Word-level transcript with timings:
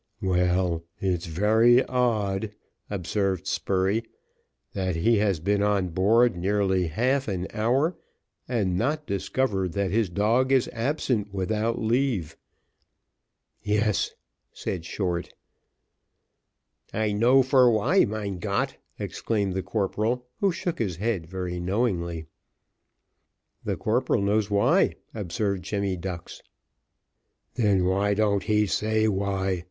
"Well, 0.23 0.83
it's 0.99 1.27
very 1.27 1.83
odd," 1.85 2.55
observed 2.89 3.45
Spurey, 3.45 4.03
"that 4.73 4.95
he 4.95 5.17
has 5.19 5.39
been 5.39 5.61
on 5.61 5.89
board 5.89 6.35
nearly 6.35 6.87
half 6.87 7.27
an 7.27 7.45
hour, 7.53 7.95
and 8.47 8.75
not 8.79 9.05
discovered 9.05 9.73
that 9.73 9.91
his 9.91 10.09
dog 10.09 10.51
is 10.51 10.67
absent 10.73 11.31
without 11.31 11.77
leave." 11.79 12.35
"Yes," 13.61 14.15
said 14.51 14.85
Short. 14.85 15.35
"I 16.91 17.11
know 17.11 17.43
for 17.43 17.69
why, 17.69 18.03
mein 18.03 18.39
Gott!" 18.39 18.77
exclaimed 18.97 19.53
the 19.53 19.61
corporal, 19.61 20.25
who 20.39 20.51
shook 20.51 20.79
his 20.79 20.95
head 20.95 21.27
very 21.27 21.59
knowingly. 21.59 22.25
"The 23.63 23.77
corporal 23.77 24.23
knows 24.23 24.49
why," 24.49 24.95
observed 25.13 25.61
Jemmy 25.63 25.95
Ducks. 25.95 26.41
"Then 27.53 27.85
why 27.85 28.15
don't 28.15 28.41
he 28.45 28.65
say 28.65 29.07
why?" 29.07 29.59